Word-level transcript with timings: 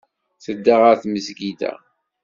Tedda 0.43 0.75
ɣer 0.81 0.95
tmesgida. 1.01 1.73